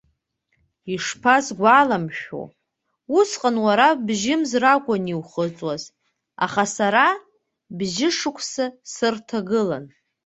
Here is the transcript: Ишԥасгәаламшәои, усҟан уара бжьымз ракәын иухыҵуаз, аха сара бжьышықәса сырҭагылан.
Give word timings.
Ишԥасгәаламшәои, 0.93 2.47
усҟан 3.17 3.55
уара 3.65 3.89
бжьымз 4.05 4.51
ракәын 4.63 5.03
иухыҵуаз, 5.13 5.83
аха 6.45 6.63
сара 6.75 7.05
бжьышықәса 7.77 8.65
сырҭагылан. 8.93 9.85